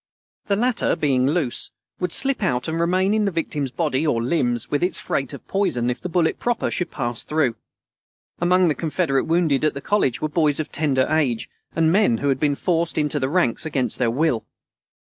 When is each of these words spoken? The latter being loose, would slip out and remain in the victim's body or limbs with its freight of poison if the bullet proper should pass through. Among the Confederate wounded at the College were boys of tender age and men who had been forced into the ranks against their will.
The 0.47 0.55
latter 0.55 0.95
being 0.95 1.27
loose, 1.27 1.69
would 1.99 2.11
slip 2.11 2.41
out 2.41 2.67
and 2.67 2.79
remain 2.79 3.13
in 3.13 3.25
the 3.25 3.29
victim's 3.31 3.69
body 3.69 4.03
or 4.07 4.19
limbs 4.19 4.71
with 4.71 4.81
its 4.81 4.97
freight 4.97 5.31
of 5.31 5.47
poison 5.47 5.91
if 5.91 6.01
the 6.01 6.09
bullet 6.09 6.39
proper 6.39 6.71
should 6.71 6.89
pass 6.89 7.21
through. 7.23 7.55
Among 8.39 8.67
the 8.67 8.73
Confederate 8.73 9.25
wounded 9.25 9.63
at 9.63 9.75
the 9.75 9.79
College 9.79 10.19
were 10.19 10.27
boys 10.27 10.59
of 10.59 10.71
tender 10.71 11.05
age 11.07 11.51
and 11.75 11.91
men 11.91 12.17
who 12.17 12.29
had 12.29 12.39
been 12.39 12.55
forced 12.55 12.97
into 12.97 13.19
the 13.19 13.29
ranks 13.29 13.63
against 13.63 13.99
their 13.99 14.09
will. 14.09 14.43